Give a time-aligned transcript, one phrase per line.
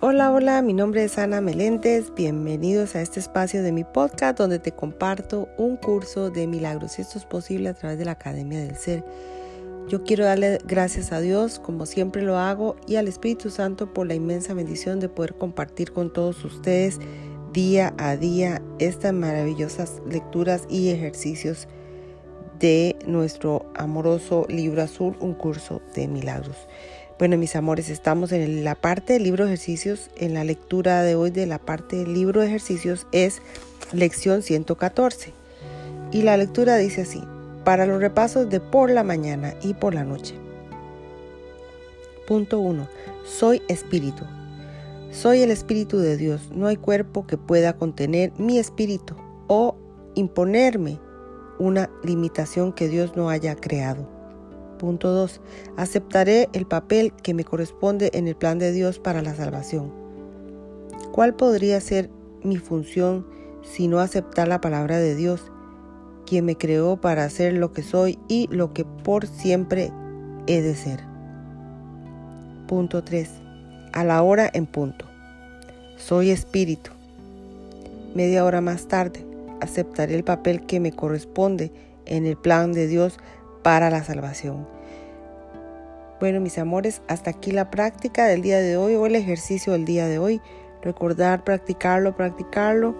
[0.00, 2.14] Hola, hola, mi nombre es Ana Meléndez.
[2.14, 7.00] Bienvenidos a este espacio de mi podcast donde te comparto un curso de milagros.
[7.00, 9.04] Esto es posible a través de la Academia del Ser.
[9.88, 14.06] Yo quiero darle gracias a Dios, como siempre lo hago, y al Espíritu Santo por
[14.06, 17.00] la inmensa bendición de poder compartir con todos ustedes
[17.52, 21.66] día a día estas maravillosas lecturas y ejercicios
[22.60, 26.68] de nuestro amoroso libro azul, un curso de milagros.
[27.18, 30.08] Bueno, mis amores, estamos en la parte del libro de ejercicios.
[30.14, 33.42] En la lectura de hoy de la parte del libro de ejercicios es
[33.92, 35.32] lección 114.
[36.12, 37.20] Y la lectura dice así,
[37.64, 40.36] para los repasos de por la mañana y por la noche.
[42.28, 42.86] Punto 1.
[43.24, 44.22] Soy espíritu.
[45.10, 46.52] Soy el espíritu de Dios.
[46.52, 49.16] No hay cuerpo que pueda contener mi espíritu
[49.48, 49.76] o
[50.14, 51.00] imponerme
[51.58, 54.17] una limitación que Dios no haya creado.
[54.78, 55.40] Punto 2.
[55.76, 59.92] Aceptaré el papel que me corresponde en el plan de Dios para la salvación.
[61.12, 62.10] ¿Cuál podría ser
[62.42, 63.26] mi función
[63.62, 65.42] si no aceptar la palabra de Dios,
[66.26, 69.90] quien me creó para ser lo que soy y lo que por siempre
[70.46, 71.00] he de ser?
[72.68, 73.28] Punto 3.
[73.92, 75.06] A la hora en punto.
[75.96, 76.92] Soy espíritu.
[78.14, 79.26] Media hora más tarde,
[79.60, 81.72] aceptaré el papel que me corresponde
[82.06, 83.18] en el plan de Dios
[83.62, 84.66] para la salvación.
[86.20, 89.84] Bueno, mis amores, hasta aquí la práctica del día de hoy o el ejercicio del
[89.84, 90.40] día de hoy.
[90.82, 92.94] Recordar practicarlo, practicarlo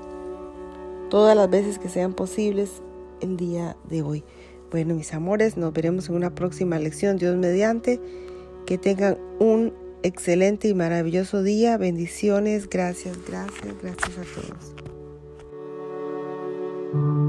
[1.11, 2.83] todas las veces que sean posibles
[3.21, 4.25] el día de hoy.
[4.71, 8.01] Bueno, mis amores, nos veremos en una próxima lección, Dios mediante.
[8.67, 11.77] Que tengan un excelente y maravilloso día.
[11.79, 12.69] Bendiciones.
[12.69, 14.23] Gracias, gracias, gracias a
[16.93, 17.28] todos.